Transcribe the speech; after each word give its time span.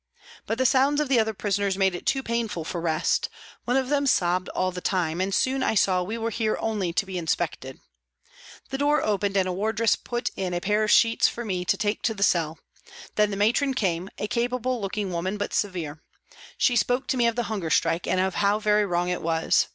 But 0.47 0.57
the 0.57 0.65
sounds 0.65 0.99
of 0.99 1.09
the 1.09 1.19
other 1.19 1.35
prisoners 1.35 1.77
made 1.77 1.93
it 1.93 2.07
too 2.07 2.23
painful 2.23 2.63
for 2.65 2.81
rest; 2.81 3.29
one 3.65 3.77
of 3.77 3.89
them 3.89 4.07
sobbed 4.07 4.49
all 4.49 4.71
the 4.71 4.81
time, 4.81 5.21
and 5.21 5.31
soon 5.31 5.61
I 5.61 5.75
saw 5.75 6.01
we 6.01 6.17
were 6.17 6.31
here 6.31 6.57
only 6.59 6.91
to 6.91 7.05
be 7.05 7.19
inspected. 7.19 7.79
The 8.71 8.79
door 8.79 9.05
opened 9.05 9.37
and 9.37 9.47
a 9.47 9.53
wardress 9.53 9.95
put 9.95 10.31
in 10.35 10.55
a 10.55 10.59
pair 10.59 10.83
of 10.83 10.89
sheets 10.89 11.27
for 11.27 11.45
me 11.45 11.65
to 11.65 11.77
take 11.77 12.01
to 12.01 12.15
the 12.15 12.23
cell. 12.23 12.57
Then 13.13 13.29
the 13.29 13.37
Matron 13.37 13.75
came, 13.75 14.09
a 14.17 14.25
capable 14.27 14.81
looking 14.81 15.11
woman, 15.11 15.37
but 15.37 15.53
severe. 15.53 16.01
She 16.57 16.75
spoke 16.75 17.05
to 17.09 17.17
me 17.17 17.27
of 17.27 17.35
the 17.35 17.43
hunger 17.43 17.69
strike, 17.69 18.07
and 18.07 18.19
of 18.19 18.33
how 18.33 18.57
very 18.57 18.87
wrong 18.87 19.09
it 19.09 19.21
was. 19.21 19.67